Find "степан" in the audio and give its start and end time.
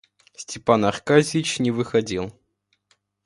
0.35-0.83